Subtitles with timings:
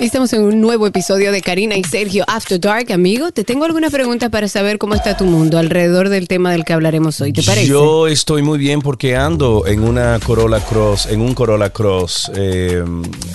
[0.00, 3.32] Estamos en un nuevo episodio de Karina y Sergio After Dark, amigo.
[3.32, 6.72] Te tengo algunas preguntas para saber cómo está tu mundo alrededor del tema del que
[6.72, 7.32] hablaremos hoy.
[7.32, 7.66] ¿Te parece?
[7.66, 12.84] Yo estoy muy bien porque ando en una Corolla Cross, en un Corolla Cross eh,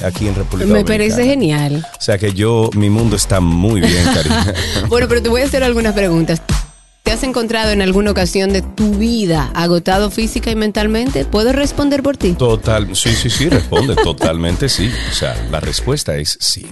[0.05, 0.85] aquí en República Me Dominicana.
[0.85, 1.85] parece genial.
[1.99, 4.53] O sea que yo, mi mundo está muy bien, Karina.
[4.87, 6.41] Bueno, pero te voy a hacer algunas preguntas.
[7.03, 11.25] ¿Te has encontrado en alguna ocasión de tu vida agotado física y mentalmente?
[11.25, 12.31] ¿Puedo responder por ti?
[12.31, 14.89] Total, sí, sí, sí, responde, totalmente sí.
[15.11, 16.65] O sea, la respuesta es sí.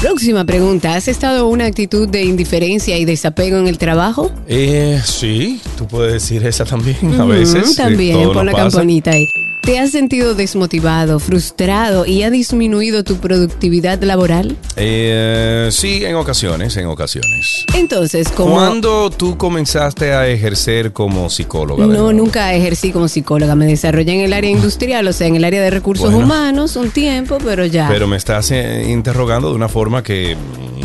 [0.00, 0.94] Próxima pregunta.
[0.94, 4.30] ¿Has estado en una actitud de indiferencia y desapego en el trabajo?
[4.46, 7.72] Eh, sí, tú puedes decir esa también a Ujú, veces.
[7.72, 8.64] eh, También, pon la pasa.
[8.70, 9.26] campanita ahí.
[9.68, 14.56] ¿Te has sentido desmotivado, frustrado y ha disminuido tu productividad laboral?
[14.76, 17.66] Eh, sí, en ocasiones, en ocasiones.
[17.74, 18.54] Entonces, como...
[18.54, 21.84] ¿Cuándo tú comenzaste a ejercer como psicóloga?
[21.84, 23.54] No, nunca ejercí como psicóloga.
[23.56, 26.24] Me desarrollé en el área industrial, o sea, en el área de recursos Bueno.
[26.24, 27.88] humanos un tiempo, pero ya.
[27.90, 30.34] Pero me estás eh, interrogando de una forma que...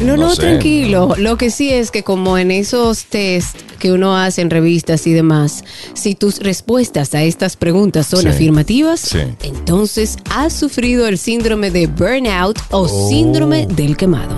[0.02, 0.42] no, no, sé.
[0.42, 1.14] tranquilo.
[1.18, 5.14] Lo que sí es que como en esos test que uno hace en revistas y
[5.14, 5.64] demás,
[5.94, 8.28] si tus respuestas a estas preguntas son Sí.
[8.28, 9.20] afirmativas, Sí.
[9.44, 13.10] entonces has sufrido el síndrome de burnout o Oh.
[13.10, 14.36] síndrome del quemado.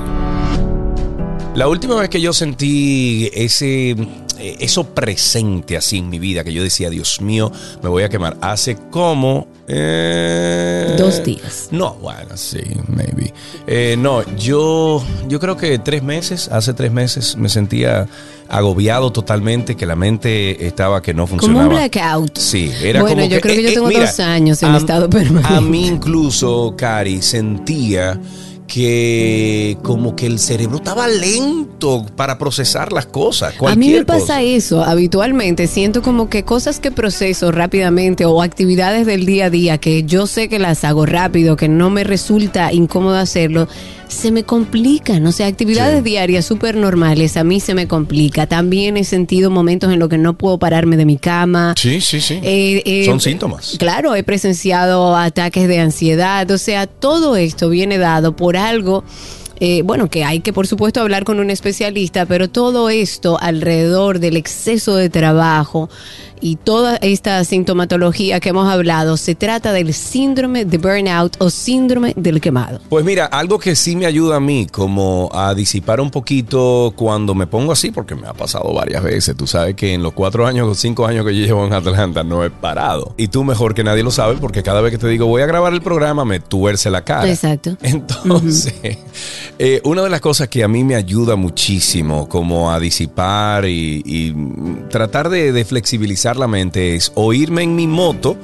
[1.56, 3.96] La última vez que yo sentí ese,
[4.40, 8.10] eh, eso presente así en mi vida, que yo decía, Dios mío, me voy a
[8.10, 9.48] quemar, hace como...
[9.68, 11.70] eh, Dos días.
[11.72, 13.34] No, bueno, sí, maybe.
[13.68, 18.08] Eh, no, yo, yo creo que tres meses, hace tres meses me sentía
[18.48, 21.66] agobiado totalmente, que la mente estaba que no Como funcionaba.
[21.68, 22.38] un blackout.
[22.38, 25.10] Sí, era bueno, como yo creo que yo tengo mira, dos años en a- estado
[25.10, 25.54] permanente.
[25.56, 28.20] A mí incluso, Cari, sentía
[28.68, 33.54] que como que el cerebro estaba lento para procesar las cosas.
[33.66, 34.42] A mí me pasa cosa.
[34.42, 35.68] eso habitualmente.
[35.68, 40.28] Siento como que cosas que proceso rápidamente o actividades del día a día que yo
[40.28, 43.68] sé que las hago rápido, que no me resulta incómodo hacerlo,
[44.08, 45.26] se me complican.
[45.26, 46.10] O sea, actividades Sí.
[46.10, 48.48] diarias súper normales, a mí se me complica.
[48.48, 51.74] También he sentido momentos en los que no puedo pararme de mi cama.
[51.78, 52.40] Sí, sí, sí.
[52.44, 53.76] Eh, eh, Son síntomas.
[53.80, 59.04] Claro, he presenciado ataques de ansiedad, o sea, todo esto viene dado por algo.
[59.62, 64.20] eh, bueno, que hay que por supuesto hablar con un especialista, pero todo esto alrededor
[64.20, 65.90] del exceso de trabajo
[66.42, 72.14] y toda esta sintomatología que hemos hablado, se trata del síndrome de burnout o síndrome
[72.16, 72.80] del quemado.
[72.90, 77.36] Pues mira, algo que sí me ayuda a mí como a disipar un poquito cuando
[77.36, 79.36] me pongo así, porque me ha pasado varias veces.
[79.36, 82.24] Tú sabes que en los cuatro años o cinco años que yo llevo en Atlanta
[82.24, 83.14] no he parado.
[83.18, 85.46] Y tú mejor que nadie lo sabes porque cada vez que te digo voy a
[85.46, 87.30] grabar el programa me tuerce la cara.
[87.30, 87.78] Exacto.
[87.82, 88.74] Entonces,
[89.60, 94.02] eh, una de las cosas que a mí me ayuda muchísimo como a disipar y,
[94.06, 94.34] y,
[94.90, 98.36] tratar de, de flexibilizar la mente es o en mi moto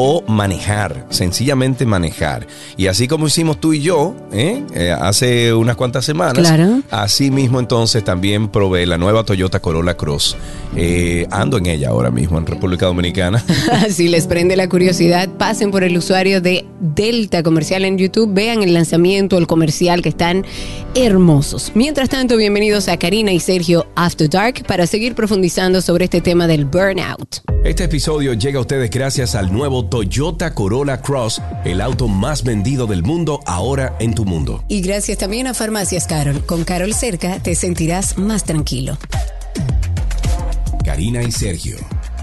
[0.00, 2.46] o manejar, sencillamente manejar.
[2.76, 4.62] Y así como hicimos tú y yo ¿eh?
[4.72, 6.82] Eh, hace unas cuantas semanas, Claro.
[6.92, 10.36] así mismo entonces también probé la nueva Toyota Corolla Cross.
[10.76, 13.44] Eh, ando en ella ahora mismo en República Dominicana.
[13.90, 18.62] si les prende la curiosidad, pasen por el usuario de Delta Comercial en YouTube, vean
[18.62, 20.44] el lanzamiento, el comercial, que están
[20.94, 21.72] hermosos.
[21.74, 26.46] Mientras tanto, bienvenidos a Karina y Sergio After Dark para seguir profundizando sobre este tema
[26.46, 27.40] del burnout.
[27.64, 32.86] Este episodio llega a ustedes gracias al nuevo Toyota Corolla Cross, el auto más vendido
[32.86, 34.64] del mundo ahora en tu mundo.
[34.68, 36.44] Y gracias también a Farmacias Carol.
[36.44, 38.98] Con Carol cerca te sentirás más tranquilo.
[40.84, 41.76] Karina y Sergio,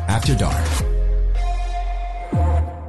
[0.08, 0.95] After Dark.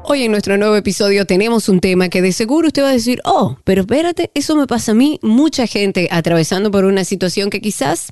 [0.09, 3.21] Hoy en nuestro nuevo episodio tenemos un tema que de seguro usted va a decir,
[3.25, 7.61] oh, pero espérate, eso me pasa a mí, mucha gente atravesando por una situación que
[7.61, 8.11] quizás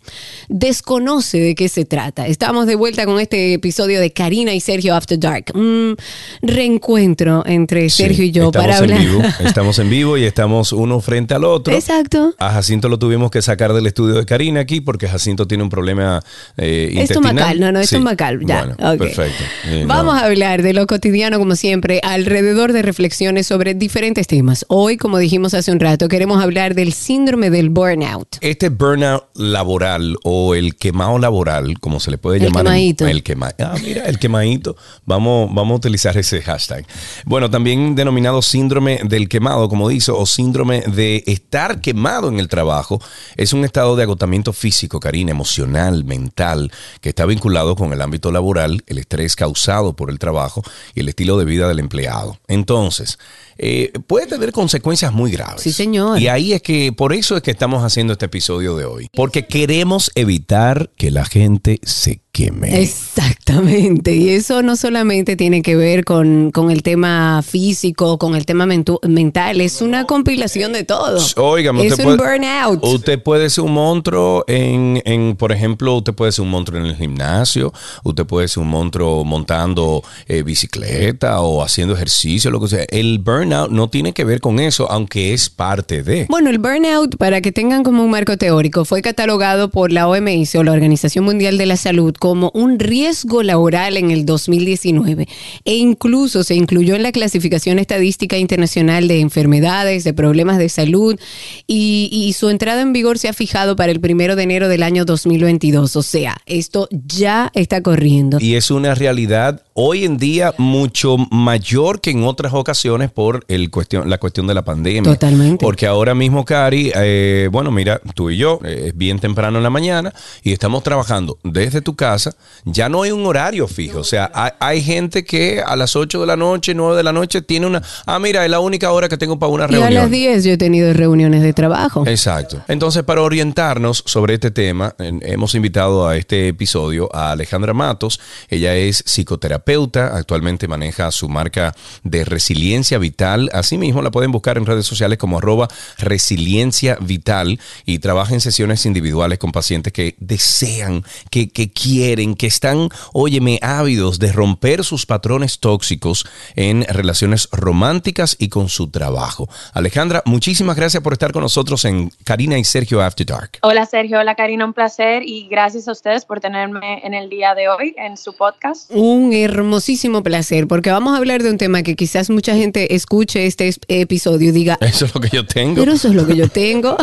[0.49, 2.27] desconoce de qué se trata.
[2.27, 5.97] Estamos de vuelta con este episodio de Karina y Sergio After Dark, un
[6.43, 9.01] reencuentro entre Sergio y yo estamos para hablar.
[9.01, 11.73] En vivo, estamos en vivo y estamos uno frente al otro.
[11.73, 12.35] Exacto.
[12.41, 15.71] A Jacinto lo tuvimos que sacar del estudio de Karina aquí porque Jacinto tiene un
[15.71, 16.21] problema
[16.57, 17.37] eh, intestinal.
[17.37, 17.95] Estomacal, no, no, Sí.
[17.95, 18.65] estomacal, ya.
[18.77, 19.45] Bueno, perfecto.
[19.67, 20.21] Eh, Vamos no.
[20.21, 24.65] a hablar de lo cotidiano, como siempre, alrededor de reflexiones sobre diferentes temas.
[24.69, 28.39] Hoy, como dijimos hace un rato, queremos hablar del síndrome del burnout.
[28.41, 32.61] Este burnout laboral o el quemado laboral, como se le puede El llamar.
[32.67, 33.07] en- quemadito.
[33.07, 34.77] El quema, ah, mira, el quemadito.
[35.05, 36.87] Vamos, vamos a utilizar ese hashtag.
[37.27, 42.49] Bueno, también denominado síndrome del quemado, como dice, o síndrome de estar quemado en el
[42.49, 43.01] trabajo.
[43.37, 46.73] Es un estado de agotamiento físico, Karina, emocional, mental,
[47.03, 50.63] que está vinculado con el ámbito laboral, el estrés causado por el trabajo
[50.95, 52.39] y el estilo de vida empleado.
[52.49, 53.19] Entonces,
[53.59, 55.63] eh, puede tener consecuencias muy graves.
[55.63, 56.21] Sí, señor.
[56.21, 59.09] Y ahí es que, por eso es que estamos haciendo este episodio de hoy.
[59.15, 62.83] Porque queremos evitar que la gente se quemé.
[62.83, 64.15] Exactamente.
[64.17, 68.67] Y eso no solamente tiene que ver con, con el tema físico, con el tema
[68.67, 71.25] mental, es una compilación de todo.
[71.37, 72.85] Oiga, es usted un puede, burnout.
[72.85, 76.87] Usted puede ser un monstruo en, en, por ejemplo, usted puede ser un monstruo en
[76.87, 77.73] el gimnasio,
[78.03, 82.85] usted puede ser un monstruo montando eh, bicicleta o haciendo ejercicio, lo que sea.
[82.89, 86.27] El burnout no tiene que ver con eso, aunque es parte de.
[86.29, 90.55] Bueno, el burnout, para que tengan como un marco teórico, fue catalogado por la OMS
[90.57, 95.29] o la Organización Mundial de la Salud como un riesgo laboral en el 2019
[95.65, 101.19] e incluso se incluyó en la clasificación estadística internacional de enfermedades, de problemas de salud
[101.67, 104.83] y, y su entrada en vigor se ha fijado para el primero de enero del
[104.83, 105.97] año 2022.
[105.97, 108.39] O sea, esto ya está corriendo.
[108.41, 113.71] Y es una realidad hoy en día mucho mayor que en otras ocasiones por el
[113.71, 115.03] cuestión, la cuestión de la pandemia.
[115.03, 115.65] Totalmente.
[115.65, 119.63] Porque ahora mismo, Cari, eh, bueno, mira, tú y yo, eh, es bien temprano en
[119.63, 122.35] la mañana y estamos trabajando desde tu casa.
[122.65, 123.99] Ya no hay un horario fijo.
[124.01, 127.13] O sea, hay, hay gente que a las 8 de la noche, 9 de la
[127.13, 127.83] noche, tiene una.
[128.07, 129.95] Ah, mira, es la única hora que tengo para una Y a reunión.
[129.95, 132.05] las 10 yo he tenido reuniones de trabajo.
[132.07, 132.63] Exacto.
[132.69, 138.21] Entonces, para orientarnos sobre este tema, hemos invitado a este episodio a Alejandra Matos.
[138.49, 143.24] Ella es psicoterapeuta, actualmente maneja su marca de resiliencia vital.
[143.25, 145.69] Asimismo, la pueden buscar en redes sociales como arroba
[145.99, 152.47] resiliencia vital y trabaja en sesiones individuales con pacientes que desean, que, que quieren, que
[152.47, 159.49] están, óyeme, ávidos de romper sus patrones tóxicos en relaciones románticas y con su trabajo.
[159.73, 163.59] Alejandra, muchísimas gracias por estar con nosotros en Karina y Sergio After Dark.
[163.63, 167.55] Hola Sergio, hola Karina, un placer y gracias a ustedes por tenerme en el día
[167.55, 168.91] de hoy en su podcast.
[168.91, 173.47] Un hermosísimo placer, porque vamos a hablar de un tema que quizás mucha gente escuche
[173.47, 175.77] este es- episodio y diga, Eso es lo que yo tengo.
[175.77, 176.97] pero eso es lo que yo tengo.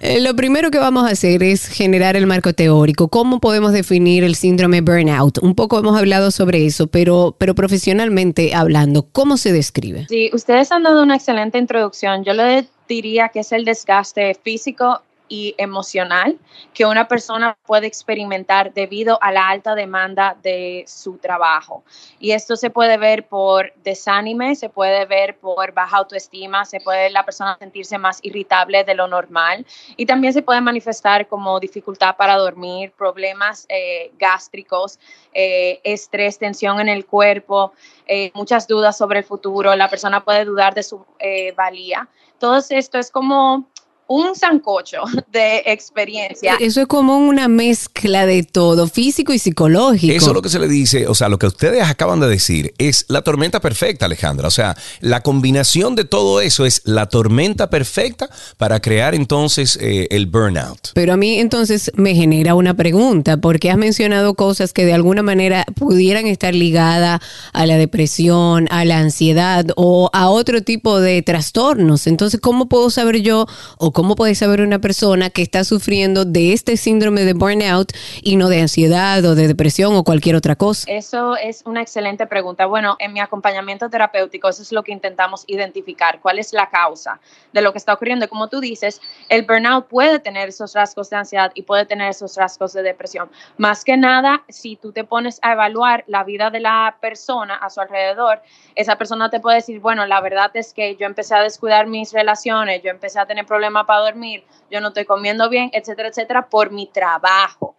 [0.00, 3.08] Eh, lo primero que vamos a hacer es generar el marco teórico.
[3.08, 5.38] ¿Cómo podemos definir el síndrome burnout?
[5.38, 10.06] Un poco hemos hablado sobre eso, pero, pero profesionalmente hablando, ¿cómo se describe?
[10.08, 12.24] Sí, ustedes han dado una excelente introducción.
[12.24, 15.00] Yo le diría que es el desgaste físico
[15.30, 16.38] y emocional
[16.74, 21.84] que una persona puede experimentar debido a la alta demanda de su trabajo.
[22.18, 27.08] Y esto se puede ver por desánime, se puede ver por baja autoestima, se puede
[27.10, 29.64] la persona sentirse más irritable de lo normal
[29.96, 34.98] y también se puede manifestar como dificultad para dormir, problemas eh, gástricos,
[35.32, 37.72] eh, estrés, tensión en el cuerpo,
[38.06, 42.08] eh, muchas dudas sobre el futuro, la persona puede dudar de su eh, valía.
[42.40, 43.68] Todo esto es como
[44.10, 44.98] un sancocho
[45.32, 46.56] de experiencia.
[46.58, 50.12] Eso es como una mezcla de todo, físico y psicológico.
[50.12, 52.74] Eso es lo que se le dice, o sea, lo que ustedes acaban de decir
[52.78, 54.48] es la tormenta perfecta, Alejandra.
[54.48, 60.08] O sea, la combinación de todo eso es la tormenta perfecta para crear entonces eh,
[60.10, 60.88] el burnout.
[60.94, 65.22] Pero a mí entonces me genera una pregunta, porque has mencionado cosas que de alguna
[65.22, 67.20] manera pudieran estar ligadas
[67.52, 72.08] a la depresión, a la ansiedad o a otro tipo de trastornos.
[72.08, 73.46] Entonces, ¿cómo puedo saber yo
[73.78, 77.92] o cómo puede saber una persona que está sufriendo de este síndrome de burnout
[78.22, 80.90] y no de ansiedad o de depresión o cualquier otra cosa?
[80.90, 82.64] Eso es una excelente pregunta.
[82.64, 87.20] Bueno, en mi acompañamiento terapéutico, eso es lo que intentamos identificar, cuál es la causa
[87.52, 88.26] de lo que está ocurriendo.
[88.26, 92.38] Como tú dices, el burnout puede tener esos rasgos de ansiedad y puede tener esos
[92.38, 93.28] rasgos de depresión.
[93.58, 97.68] Más que nada, si tú te pones a evaluar la vida de la persona a
[97.68, 98.40] su alrededor,
[98.76, 102.14] esa persona te puede decir, bueno, la verdad es que yo empecé a descuidar mis
[102.14, 106.48] relaciones, yo empecé a tener problemas para dormir, yo no estoy comiendo bien, etcétera, etcétera,
[106.48, 107.74] por mi trabajo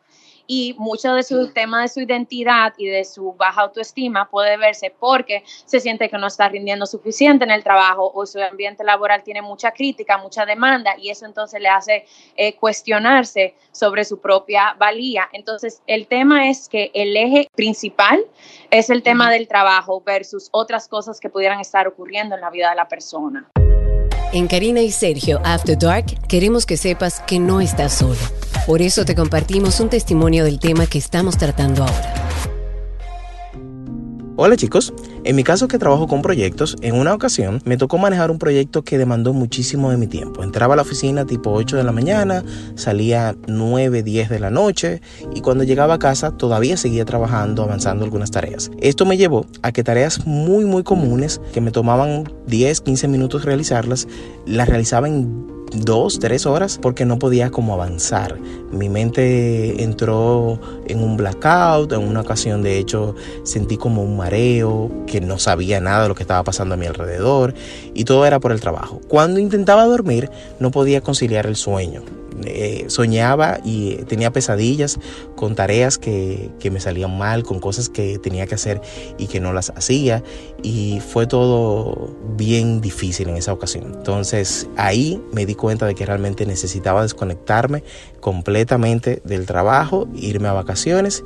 [0.46, 4.94] y mucho de su tema de su identidad y de su baja autoestima puede verse
[5.00, 9.24] porque se siente que no está rindiendo suficiente en el trabajo o su ambiente laboral
[9.24, 14.76] tiene mucha crítica, mucha demanda y eso entonces le hace eh, cuestionarse sobre su propia
[14.78, 15.30] valía.
[15.32, 18.26] Entonces, el tema es que el eje principal
[18.72, 22.72] es el tema del trabajo versus otras cosas que pudieran estar ocurriendo en la vida
[22.72, 23.50] de la persona.
[24.34, 28.16] En Karina y Sergio After Dark queremos que sepas que no estás solo.
[28.66, 32.16] Por eso te compartimos un testimonio del tema que estamos tratando ahora.
[34.38, 34.94] Hola chicos,
[35.24, 38.84] en mi caso que trabajo con proyectos, en una ocasión me tocó manejar un proyecto
[38.84, 40.44] que demandó muchísimo de mi tiempo.
[40.44, 42.44] Entraba a la oficina tipo 8 de la mañana,
[42.76, 45.02] salía 9, 10 de la noche
[45.36, 48.72] y cuando llegaba a casa todavía seguía trabajando, avanzando algunas tareas.
[48.82, 53.46] Esto me llevó a que tareas muy muy comunes que me tomaban 10, 15 minutos
[53.46, 54.08] realizarlas,
[54.46, 58.38] las realizaba en dos, tres horas porque no podía como avanzar.
[58.72, 64.92] Mi mente entró en un blackout, en una ocasión de hecho sentí como un mareo,
[65.08, 67.54] que no sabía nada de lo que estaba pasando a mi alrededor
[67.94, 69.02] y todo era por el trabajo.
[69.08, 72.04] Cuando intentaba dormir no podía conciliar el sueño.
[72.46, 75.00] Eh, soñaba y tenía pesadillas
[75.36, 78.82] con tareas que, que, me salían mal, con cosas que tenía que hacer
[79.18, 80.24] y que no las hacía.
[80.64, 83.94] Y fue todo bien difícil en esa ocasión.
[83.98, 87.84] Entonces ahí me di cuenta de que realmente necesitaba desconectarme
[88.20, 91.24] completamente del trabajo, irme a vacaciones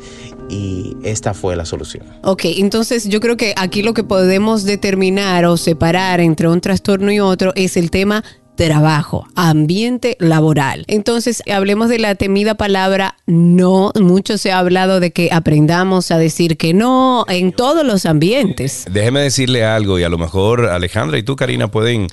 [0.49, 2.05] y esta fue la solución.
[2.23, 7.11] Ok, entonces yo creo que aquí lo que podemos determinar o separar entre un trastorno
[7.11, 8.23] y otro es el tema
[8.55, 10.85] trabajo, ambiente laboral.
[10.87, 13.91] Entonces, hablemos de la temida palabra no.
[13.99, 18.85] Mucho se ha hablado de que aprendamos a decir que no en todos los ambientes.
[18.91, 22.07] Déjeme decirle algo y a lo mejor Alejandra y tú, Karina, pueden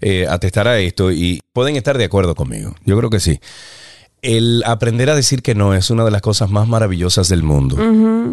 [0.00, 2.74] eh, atestar a esto y pueden estar de acuerdo conmigo.
[2.84, 3.40] Yo creo que sí.
[4.20, 7.76] El aprender a decir que no es una de las cosas más maravillosas del mundo.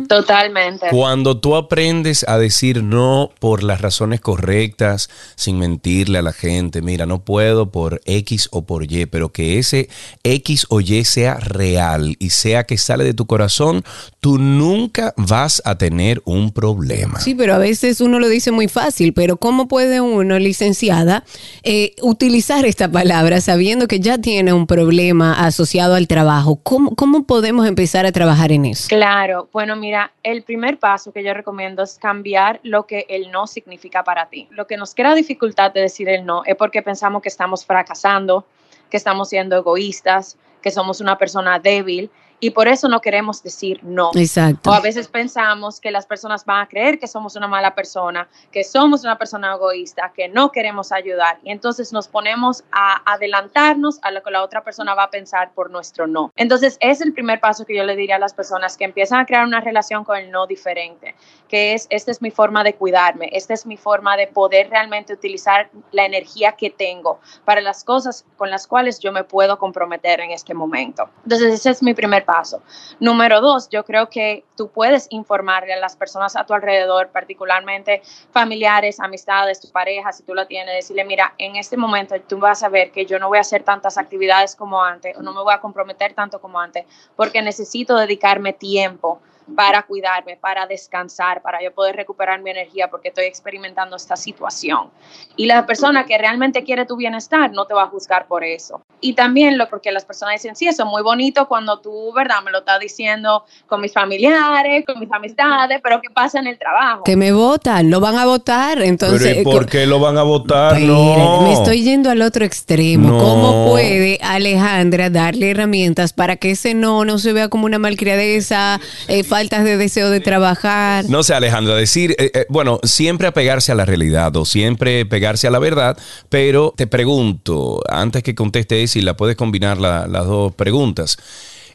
[0.08, 0.88] Totalmente.
[0.90, 6.82] Cuando tú aprendes a decir no por las razones correctas, sin mentirle a la gente,
[6.82, 9.90] mira, no puedo por X o por Y, pero que ese
[10.24, 13.84] X o Y sea real y sea que sale de tu corazón,
[14.22, 17.20] tú nunca vas a tener un problema.
[17.20, 21.26] Sí, pero a veces uno lo dice muy fácil, pero ¿cómo puede uno, licenciada,
[21.62, 25.75] eh, utilizar esta palabra sabiendo que ya tiene un problema asociado?
[25.82, 26.58] Al trabajo.
[26.64, 28.88] ¿Cómo, ¿Cómo podemos empezar a trabajar en eso?
[28.88, 33.46] Claro, bueno, mira, el primer paso que yo recomiendo es cambiar lo que el no
[33.46, 34.48] significa para ti.
[34.52, 38.46] Lo que nos crea dificultad de decir el no es porque pensamos que estamos fracasando,
[38.90, 43.80] que estamos siendo egoístas, que somos una persona débil y por eso no queremos decir
[43.84, 44.12] no.
[44.16, 44.70] Exacto.
[44.70, 48.28] O a veces pensamos que las personas van a creer que somos una mala persona,
[48.52, 54.00] que somos una persona egoísta, que no queremos ayudar y entonces nos ponemos a adelantarnos
[54.02, 56.32] a lo que la otra persona va a pensar por nuestro no.
[56.36, 59.26] Entonces es el primer paso que yo le diría a las personas que empiezan a
[59.26, 61.16] crear una relación con el no diferente,
[61.48, 65.14] que es, esta es mi forma de cuidarme, esta es mi forma de poder realmente
[65.14, 70.20] utilizar la energía que tengo para las cosas con las cuales yo me puedo comprometer
[70.20, 71.10] en este momento.
[71.24, 72.62] Entonces ese es mi primer paso.
[73.00, 78.02] Número dos, yo creo que tú puedes informarle a las personas a tu alrededor, particularmente
[78.32, 82.64] familiares, amistades, tu pareja, si tú la tienes, decirle, mira, en este momento tú vas
[82.64, 85.42] a ver que yo no voy a hacer tantas actividades como antes, o no me
[85.42, 89.22] voy a comprometer tanto como antes, porque necesito dedicarme tiempo
[89.56, 94.90] para cuidarme, para descansar, para yo poder recuperar mi energía porque estoy experimentando esta situación.
[95.36, 98.82] Y la persona que realmente quiere tu bienestar no te va a juzgar por eso.
[99.02, 102.42] Y también lo porque las personas dicen, sí, eso es muy bonito cuando tú, ¿verdad?
[102.44, 106.58] Me lo estás diciendo con mis familiares, con mis amistades, pero ¿qué pasa en el
[106.58, 107.04] trabajo?
[107.04, 109.36] Que me votan, lo van a votar, entonces...
[109.38, 110.80] Pero ¿por qué lo van a votar?
[110.80, 111.42] no.
[111.42, 113.20] Me estoy yendo al otro extremo.
[113.20, 118.80] ¿Cómo puede Alejandra darle herramientas para que ese no no se vea como una malcriadeza,
[119.08, 121.04] eh, faltas de deseo de trabajar.
[121.10, 125.46] No sé, Alejandra, decir, eh, eh, bueno, siempre apegarse a la realidad o siempre pegarse
[125.46, 125.98] a la verdad,
[126.30, 131.18] pero te pregunto, antes que conteste si la puedes combinar las dos preguntas,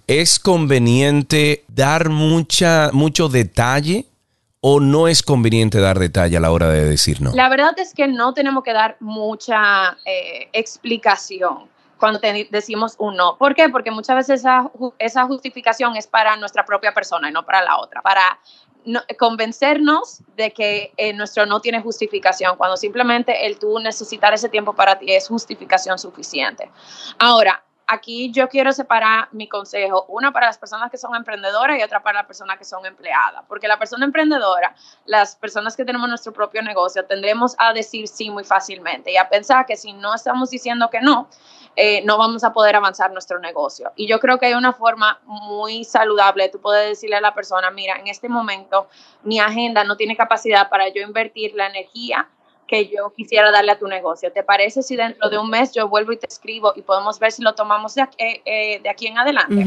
[0.07, 4.07] ¿es conveniente dar mucha, mucho detalle?
[4.63, 7.33] ¿O no es conveniente dar detalle a la hora de decir no?
[7.35, 11.70] La verdad es que no tenemos que dar mucha eh, explicación
[12.01, 12.19] cuando
[12.51, 13.37] decimos un no.
[13.37, 13.69] ¿Por qué?
[13.69, 17.79] Porque muchas veces esa, esa justificación es para nuestra propia persona y no para la
[17.79, 18.41] otra, para
[19.19, 24.73] convencernos de que eh, nuestro no tiene justificación, cuando simplemente el tú necesitar ese tiempo
[24.73, 26.71] para ti es justificación suficiente.
[27.19, 31.83] Ahora, aquí yo quiero separar mi consejo, una para las personas que son emprendedoras y
[31.83, 34.75] otra para las personas que son empleadas, porque la persona emprendedora,
[35.07, 39.29] las personas que tenemos nuestro propio negocio, tendremos a decir sí muy fácilmente y a
[39.29, 41.29] pensar que si no estamos diciendo que no,
[41.77, 43.93] eh, no vamos a poder avanzar nuestro negocio.
[43.97, 47.71] Y yo creo que hay una forma muy saludable, tú puedes decirle a la persona,
[47.71, 48.89] mira, en este momento
[49.23, 52.29] mi agenda no tiene capacidad para yo invertir la energía
[52.71, 54.31] que yo quisiera darle a tu negocio.
[54.33, 57.33] ¿Te parece si dentro de un mes yo vuelvo y te escribo y podemos ver
[57.33, 59.67] si lo tomamos de aquí, eh, de aquí en adelante?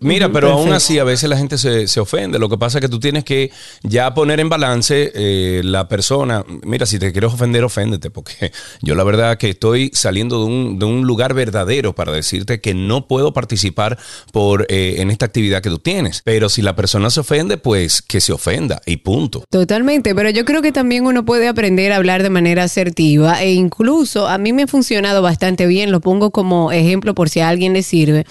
[0.00, 2.40] Mira, pero aún así a veces la gente se, se, ofende.
[2.40, 3.52] Lo que pasa es que tú tienes que
[3.84, 6.44] ya poner en balance eh, la persona.
[6.64, 8.50] Mira, si te quieres ofender, oféndete, porque
[8.82, 12.74] yo la verdad que estoy saliendo de un, de un lugar verdadero para decirte que
[12.74, 13.96] no puedo participar
[14.32, 16.22] por, eh, en esta actividad que tú tienes.
[16.24, 19.44] Pero si la persona se ofende, pues que se ofenda y punto.
[19.50, 23.42] Totalmente, pero yo creo que también uno puede aprender a hablar de manera manera asertiva
[23.42, 27.40] e incluso a mí me ha funcionado bastante bien, lo pongo como ejemplo por si
[27.40, 28.24] a alguien le sirve.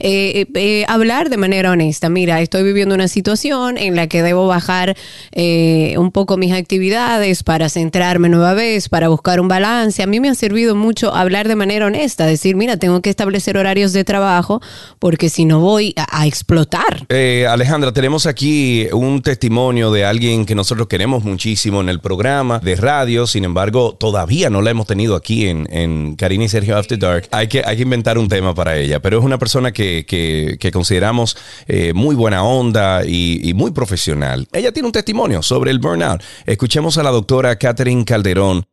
[0.00, 4.48] Eh, eh, hablar de manera honesta, mira, estoy viviendo una situación en la que debo
[4.48, 4.96] bajar
[5.30, 10.02] eh, un poco mis actividades para centrarme nueva vez, para buscar un balance.
[10.02, 13.56] A mí me ha servido mucho hablar de manera honesta, decir, mira, tengo que establecer
[13.56, 14.60] horarios de trabajo
[14.98, 17.06] porque si no voy a, a explotar.
[17.48, 22.74] Alejandra, tenemos aquí un testimonio de alguien que nosotros queremos muchísimo en el programa de
[22.74, 26.76] radio, sin embargo, embargo, todavía no la hemos tenido aquí en, en Karina y Sergio
[26.76, 27.28] After Dark.
[27.30, 30.56] Hay que, hay que inventar un tema para ella, pero es una persona que, que,
[30.58, 31.36] que consideramos
[31.68, 34.48] eh, muy buena onda y, y muy profesional.
[34.52, 36.22] Ella tiene un testimonio sobre el burnout.
[36.46, 38.64] Escuchemos a la doctora Catherine Calderón.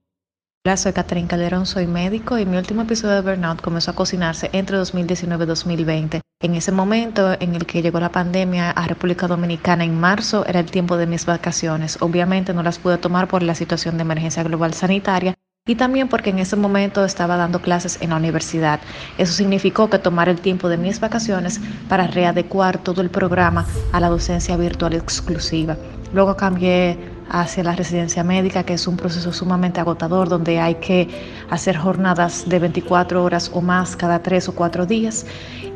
[0.65, 4.49] Hola, soy Catherine Calderón, soy médico y mi último episodio de Burnout comenzó a cocinarse
[4.51, 6.21] entre 2019 y 2020.
[6.41, 10.59] En ese momento en el que llegó la pandemia a República Dominicana en marzo era
[10.59, 11.97] el tiempo de mis vacaciones.
[12.01, 15.33] Obviamente no las pude tomar por la situación de emergencia global sanitaria
[15.65, 18.81] y también porque en ese momento estaba dando clases en la universidad.
[19.17, 24.01] Eso significó que tomar el tiempo de mis vacaciones para readecuar todo el programa a
[24.01, 25.77] la docencia virtual exclusiva.
[26.11, 26.97] Luego cambié
[27.29, 31.07] hacia la residencia médica, que es un proceso sumamente agotador, donde hay que
[31.49, 35.25] hacer jornadas de 24 horas o más cada tres o cuatro días.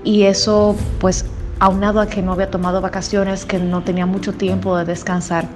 [0.03, 1.25] Y eso, pues,
[1.59, 5.47] aunado a que no había tomado vacaciones, que no tenía mucho tiempo de descansar,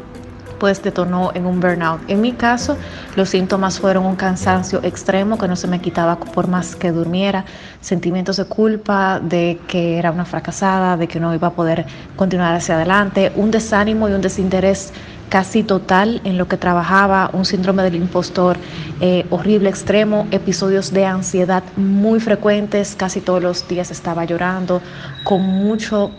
[0.60, 2.01] pues detonó en un burnout.
[2.08, 2.77] En mi caso,
[3.16, 7.46] los síntomas fueron un cansancio extremo que no se me quitaba por más que durmiera,
[7.82, 11.86] sentimientos de culpa, de que era una fracasada, de que no iba a poder
[12.16, 14.94] continuar hacia adelante, un desánimo y un desinterés
[15.30, 18.58] casi total en lo que trabajaba, un síndrome del impostor
[19.02, 24.82] eh, horrible, extremo, episodios de ansiedad muy frecuentes, casi todos los días estaba llorando,
[25.24, 26.12] con mucho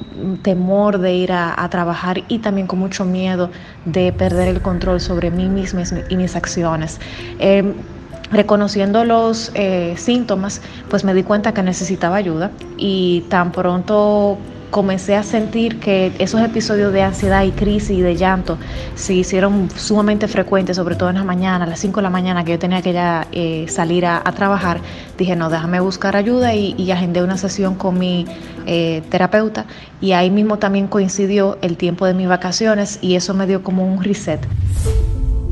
[0.43, 3.51] temor de ir a, trabajar y también con mucho miedo
[3.85, 6.99] de perder el control sobre mí misma y mis acciones.
[7.39, 7.75] Em,
[8.31, 14.39] reconociendo los eh, síntomas, pues me di cuenta que necesitaba ayuda y tan pronto
[14.71, 18.59] comencé a sentir que esos episodios de ansiedad y crisis y de llanto
[18.95, 22.45] se hicieron sumamente frecuentes, sobre todo en la mañana, a las 5 de la mañana
[22.45, 24.81] que yo tenía que ya eh, salir a, trabajar,
[25.17, 28.25] dije, no, déjame buscar ayuda y, agendé una sesión con mi
[28.67, 29.67] eh, terapeuta
[30.01, 33.87] y ahí mismo también coincidió el tiempo de mis vacaciones y eso me dio como
[33.87, 34.41] un reset.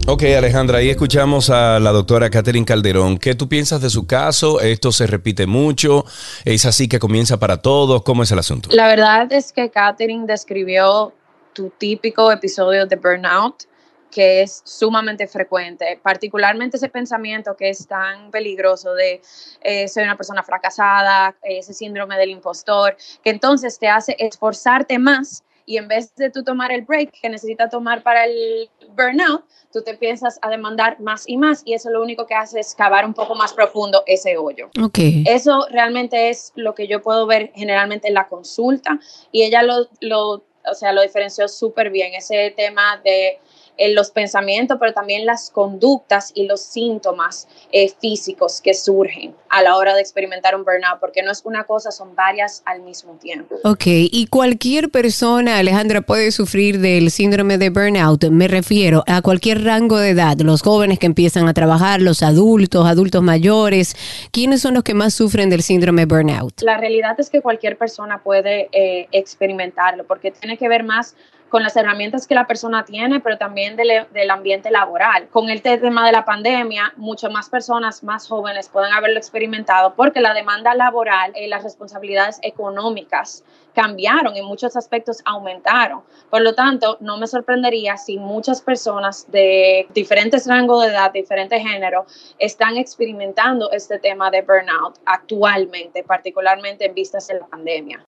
[0.09, 3.19] Ok, Alejandra, ahí escuchamos a la doctora Catherine Calderón.
[3.19, 4.61] ¿Qué tú piensas de su caso?
[4.61, 6.05] ¿Esto se repite mucho?
[6.45, 8.05] ¿Es así que comienza para todos?
[8.05, 8.69] ¿Cómo es el asunto?
[8.71, 11.13] La verdad es que Catherine describió
[11.53, 13.65] tu típico episodio de burnout,
[14.09, 19.21] que es sumamente frecuente, particularmente ese pensamiento que es tan peligroso de
[19.61, 25.43] eh, soy una persona fracasada, ese síndrome del impostor, que entonces te hace esforzarte más
[25.67, 29.83] y en vez de tú tomar el break que necesitas tomar para el burnout, tú
[29.83, 33.05] te empiezas a demandar más y más y eso lo único que hace es cavar
[33.05, 34.71] un poco más profundo ese hoyo.
[34.81, 35.25] Okay.
[35.27, 38.99] Eso realmente es lo que yo puedo ver generalmente en la consulta
[39.33, 43.39] y ella lo, lo o sea, lo diferenció súper bien, ese tema de
[43.77, 49.63] en los pensamientos, pero también las conductas y los síntomas eh, físicos que surgen a
[49.63, 53.15] la hora de experimentar un burnout, porque no es una cosa, son varias al mismo
[53.15, 53.57] tiempo.
[53.65, 58.25] Ok, y cualquier persona, Alejandra, puede sufrir del síndrome de burnout.
[58.31, 62.87] Me refiero a cualquier rango de edad, los jóvenes que empiezan a trabajar, los adultos,
[62.87, 63.97] adultos mayores.
[64.31, 66.63] ¿Quiénes son los que más sufren del síndrome burnout?
[66.63, 71.15] La realidad es que cualquier persona puede eh, experimentarlo, porque tiene que ver más
[71.57, 75.27] con las herramientas que la persona tiene, pero también del, del, ambiente laboral.
[75.31, 80.21] Con el tema de la pandemia, muchas más personas más jóvenes pueden haberlo experimentado porque
[80.21, 83.43] la demanda laboral y las responsabilidades económicas
[83.73, 86.03] cambiaron, en muchos aspectos aumentaron.
[86.29, 91.63] Por lo tanto, no me sorprendería si muchas personas de diferentes rangos de edad, diferentes
[91.63, 98.05] géneros, están experimentando este tema de burnout actualmente, particularmente en vistas de la pandemia.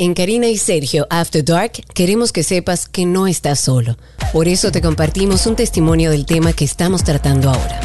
[0.00, 3.96] En Karina y Sergio After Dark queremos que sepas que no estás solo.
[4.32, 7.80] Por eso te compartimos un testimonio del tema que estamos tratando ahora.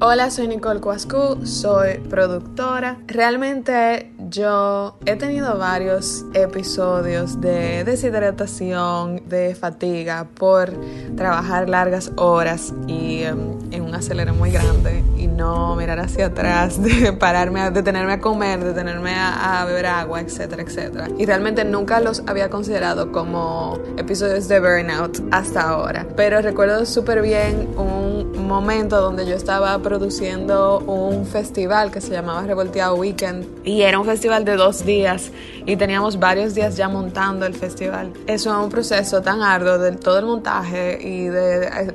[0.00, 2.98] Hola, soy Nicole Cuascu, soy productora.
[3.06, 10.72] Realmente yo he tenido varios episodios de deshidratación, de fatiga por
[11.16, 16.82] trabajar largas horas y em, en un acelero muy grande y no mirar hacia atrás,
[16.82, 21.08] de pararme, a, detenerme a comer, detenerme a, a beber agua, etcétera, etcétera.
[21.18, 26.06] Y realmente nunca los había considerado como episodios de burnout hasta ahora.
[26.16, 32.42] Pero recuerdo súper bien un momento donde yo estaba produciendo un festival que se llamaba
[32.42, 35.30] Revolteado Weekend y era un festival de dos días
[35.66, 38.12] y teníamos varios días ya montando el festival.
[38.26, 41.94] Eso es un proceso tan arduo de todo el montaje y de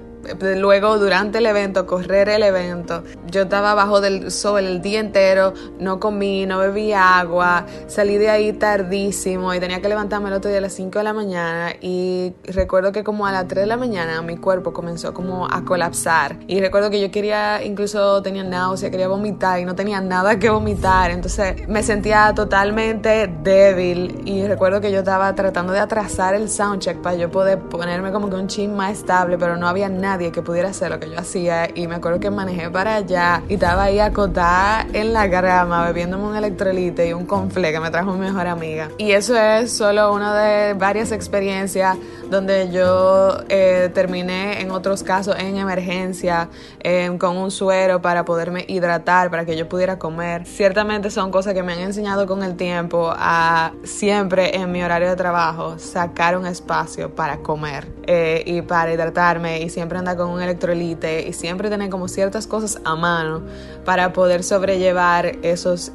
[0.56, 3.04] luego durante el evento, correr el evento.
[3.28, 8.30] Yo estaba bajo del sol el día entero, no comí, no bebí agua, salí de
[8.30, 11.74] ahí tardísimo y tenía que levantarme el otro día a las 5 de la mañana
[11.82, 15.66] y recuerdo que como a las 3 de la mañana mi cuerpo comenzó como a
[15.66, 20.40] colapsar y recuerdo que yo quería, incluso tenía náusea, quería vomitar y no tenía nada
[20.40, 26.36] que vomitar, entonces me sentía totalmente débil y recuerdo que yo estaba tratando de atrasar
[26.36, 29.90] el soundcheck para yo poder ponerme como que un chin más estable, pero no había
[29.90, 32.98] nada nadie que pudiera hacer lo que yo hacía y me acuerdo que manejé para
[32.98, 37.80] allá y estaba ahí acotada en la grama bebiéndome un electrolite y un confle que
[37.80, 38.90] me trajo mi mejor amiga.
[39.00, 41.98] Y eso es solo una de varias experiencias
[42.30, 46.50] donde yo eh, terminé en otros casos en emergencia
[46.82, 50.46] eh, con un suero para poderme hidratar, para que yo pudiera comer.
[50.46, 55.10] Ciertamente son cosas que me han enseñado con el tiempo a siempre en mi horario
[55.10, 60.30] de trabajo sacar un espacio para comer eh, y para hidratarme y siempre andar con
[60.30, 63.42] un electrolite y siempre tener como ciertas cosas a mano
[63.86, 65.92] para poder sobrellevar esos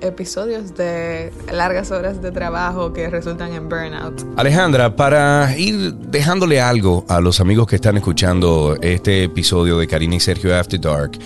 [0.00, 4.24] episodios de largas horas de trabajo que resultan en burnout.
[4.36, 10.16] Alejandra, para ir dejándole algo a los amigos que están escuchando este episodio de Karina
[10.16, 11.18] y Sergio After Dark,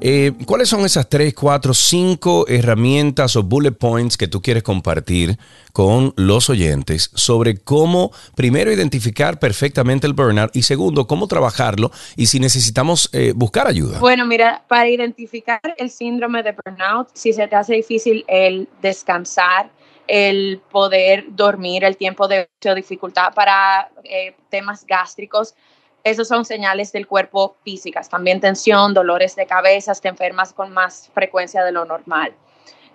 [0.00, 5.36] eh, ¿cuáles son esas tres, cuatro, cinco herramientas o bullet points que tú quieres compartir
[5.72, 12.26] con los oyentes sobre cómo, primero, identificar perfectamente el burnout y segundo, cómo trabajarlo y
[12.26, 13.98] si necesitamos eh, buscar ayuda?
[13.98, 19.70] Bueno, mira, para identificar el síndrome de burnout, si se te hace difícil el descansar,
[20.08, 25.54] el poder dormir, el tiempo de dificultad para eh, temas gástricos.
[26.02, 28.08] Esos son señales del cuerpo físicas.
[28.08, 32.32] También tensión, dolores de cabeza, te enfermas con más frecuencia de lo normal.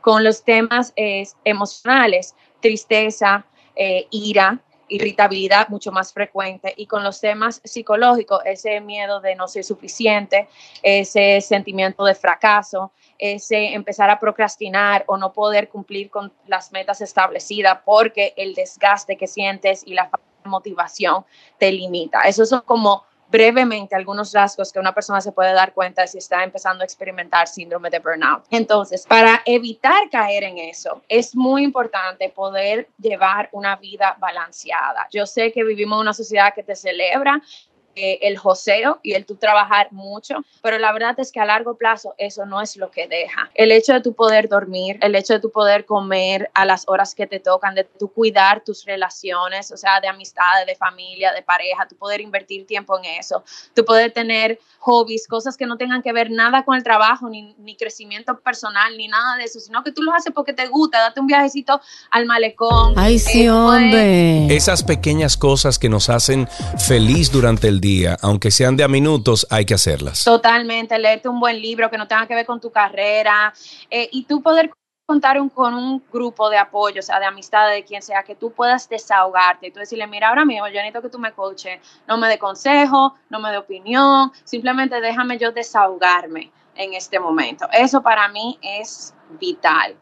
[0.02, 3.46] Con los temas emocionales, tristeza,
[3.76, 4.60] eh, ira,
[4.94, 10.48] irritabilidad mucho más frecuente y con los temas psicológicos, ese miedo de no ser suficiente,
[10.82, 17.02] ese sentimiento de fracaso, ese empezar a procrastinar o no poder cumplir con las metas
[17.02, 20.10] establecidas porque el desgaste que sientes y la
[20.44, 21.26] motivación
[21.58, 22.22] te limita.
[22.22, 23.04] Esos son como
[23.34, 27.48] brevemente algunos rasgos que una persona se puede dar cuenta si está empezando a experimentar
[27.48, 28.44] síndrome de burnout.
[28.52, 35.08] Entonces, para evitar caer en eso, es muy importante poder llevar una vida balanceada.
[35.12, 37.42] Yo sé que vivimos en una sociedad que te celebra
[37.96, 41.76] eh, el joseo y el tú trabajar mucho, pero la verdad es que a largo
[41.78, 43.52] plazo eso no es lo que deja.
[43.54, 47.14] El hecho de tu poder dormir, el hecho de tu poder comer a las horas
[47.14, 51.44] que te tocan, de tu cuidar tus relaciones, o sea, de amistad, de familia, de
[51.44, 53.44] pareja, tu poder invertir tiempo en eso,
[53.76, 57.54] tu poder tener hobbies, cosas que no tengan que ver nada con el trabajo, ni,
[57.60, 61.00] ni crecimiento personal, ni nada de eso, sino que tú lo haces porque te gusta,
[61.00, 61.80] date un viajecito
[62.12, 62.94] al malecón.
[62.98, 64.54] Ay, sí, eh, hombre.
[64.54, 69.46] Esas pequeñas cosas que nos hacen feliz durante el día, aunque sean de a minutos,
[69.50, 70.24] hay que hacerlas.
[70.24, 73.54] Totalmente, leerte un buen libro que no tenga que ver con tu carrera
[73.92, 74.72] eh, y tú poder
[75.06, 78.54] contar con un grupo de apoyo, o sea, de amistad, de quien sea, que tú
[78.54, 82.30] puedas desahogarte tú decirle, mira, ahora mismo yo necesito que tú me coaches, no me
[82.30, 87.68] dé consejo, no me dé opinión, simplemente déjame yo desahogarme en este momento.
[87.72, 89.96] Eso para mí es vital.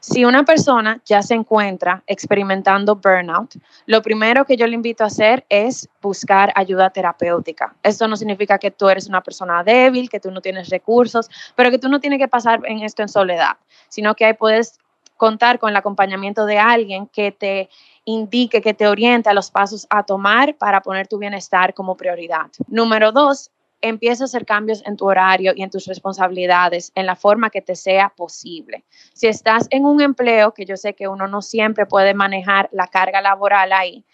[0.00, 5.08] Si una persona ya se encuentra experimentando burnout, lo primero que yo le invito a
[5.08, 7.74] hacer es buscar ayuda terapéutica.
[7.82, 11.70] Esto no significa que tú eres una persona débil, que tú no tienes recursos, pero
[11.70, 13.56] que tú no tienes que pasar en esto en soledad,
[13.88, 14.78] sino que ahí puedes
[15.16, 17.68] contar con el acompañamiento de alguien que te
[18.04, 22.46] indique, que te oriente a los pasos a tomar para poner tu bienestar como prioridad.
[22.68, 27.16] Número dos, empieza a hacer cambios en tu horario y en tus responsabilidades en la
[27.16, 28.84] forma que te sea posible.
[29.12, 32.88] Si estás en un empleo, que yo sé que uno no siempre puede manejar la
[32.88, 34.04] carga laboral ahí,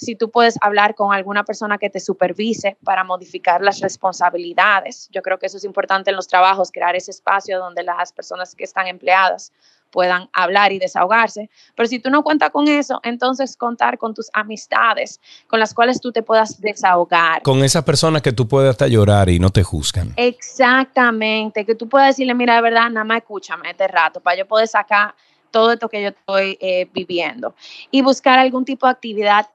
[0.00, 5.10] si tú puedes hablar con alguna persona que te supervise para modificar las responsabilidades.
[5.12, 8.54] Yo creo que eso es importante en los trabajos, crear ese espacio donde las personas
[8.54, 9.52] que están empleadas
[9.90, 11.50] puedan hablar y desahogarse.
[11.74, 16.00] Pero si tú no cuentas con eso, entonces contar con tus amistades con las cuales
[16.00, 17.42] tú te puedas desahogar.
[17.42, 20.14] Con esas personas que tú puedes hasta llorar y no te juzgan.
[20.16, 24.46] Exactamente, que tú puedas decirle, mira, de verdad, nada más escúchame este rato para yo
[24.46, 25.14] poder sacar
[25.50, 27.54] todo esto que yo estoy eh, viviendo
[27.90, 29.48] y buscar algún tipo de actividad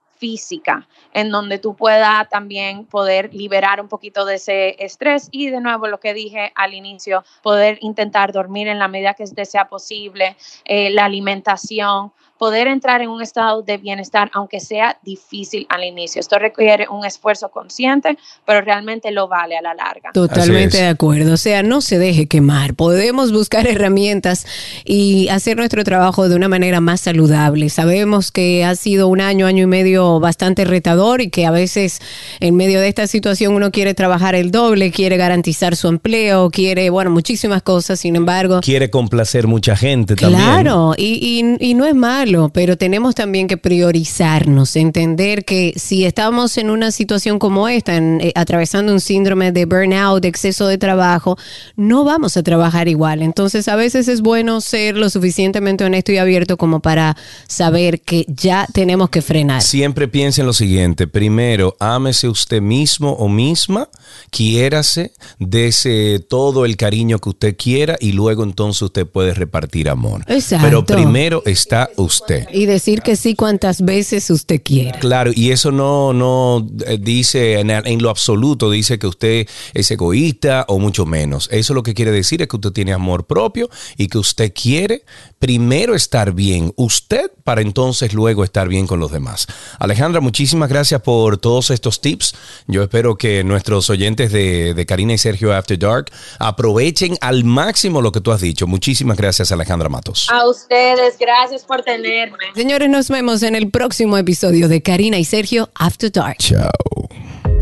[1.13, 5.87] en donde tú puedas también poder liberar un poquito de ese estrés y de nuevo
[5.87, 10.35] lo que dije al inicio, poder intentar dormir en la medida que sea posible,
[10.65, 16.19] eh, la alimentación, poder entrar en un estado de bienestar, aunque sea difícil al inicio.
[16.19, 20.11] Esto requiere un esfuerzo consciente, pero realmente lo vale a la larga.
[20.13, 21.33] Totalmente de acuerdo.
[21.33, 22.75] O sea, no se deje quemar.
[22.75, 24.45] Podemos buscar herramientas
[24.83, 27.69] y hacer nuestro trabajo de una manera más saludable.
[27.69, 32.01] Sabemos que ha sido un año, año y medio bastante retador y que a veces
[32.41, 36.89] en medio de esta situación uno quiere trabajar el doble, quiere garantizar su empleo, quiere,
[36.89, 37.99] bueno, muchísimas cosas.
[37.99, 38.59] Sin embargo...
[38.61, 40.41] Quiere complacer mucha gente también.
[40.41, 45.73] Claro, y, y, y no es malo malo, pero tenemos también que priorizarnos, entender que
[45.75, 50.27] si estamos en una situación como esta, en, eh, atravesando un síndrome de burnout, de
[50.27, 51.37] exceso de trabajo,
[51.75, 53.21] no vamos a trabajar igual.
[53.21, 57.15] Entonces, a veces es bueno ser lo suficientemente honesto y abierto como para
[57.47, 59.61] saber que ya tenemos que frenar.
[59.61, 61.07] Siempre piense en lo siguiente.
[61.07, 63.87] Primero, ámese usted mismo o misma,
[64.31, 70.23] quiérase, dese todo el cariño que usted quiera y luego entonces usted puede repartir amor.
[70.27, 70.65] Exacto.
[70.65, 72.14] Pero primero está usted.
[72.51, 74.99] Y decir que sí cuantas veces usted quiera.
[74.99, 79.91] Claro, y eso no, no eh, dice en, en lo absoluto, dice que usted es
[79.91, 81.49] egoísta o mucho menos.
[81.51, 85.03] Eso lo que quiere decir es que usted tiene amor propio y que usted quiere
[85.39, 89.47] primero estar bien usted para entonces luego estar bien con los demás.
[89.79, 92.33] Alejandra, muchísimas gracias por todos estos tips.
[92.67, 98.01] Yo espero que nuestros oyentes de, de Karina y Sergio After Dark aprovechen al máximo
[98.01, 98.65] lo que tú has dicho.
[98.65, 100.27] Muchísimas gracias, Alejandra Matos.
[100.31, 102.37] A ustedes, gracias por tenerme.
[102.55, 106.37] Señores, nos vemos en el próximo episodio de Karina y Sergio After Dark.
[106.39, 106.71] Chao.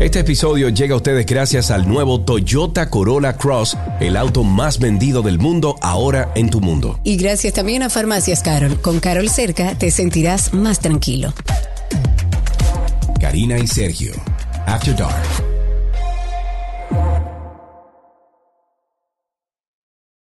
[0.00, 5.22] Este episodio llega a ustedes gracias al nuevo Toyota Corolla Cross, el auto más vendido
[5.22, 6.98] del mundo ahora en tu mundo.
[7.04, 8.80] Y gracias también a Farmacias Carol.
[8.80, 11.32] Con Carol cerca te sentirás más tranquilo.
[13.20, 14.12] Karina y Sergio,
[14.66, 15.53] After Dark.